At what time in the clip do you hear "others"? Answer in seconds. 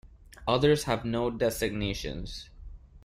0.47-0.85